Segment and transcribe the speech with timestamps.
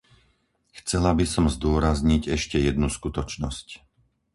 [0.77, 3.67] Chcela by som zdôrazniť ešte jednu skutočnosť.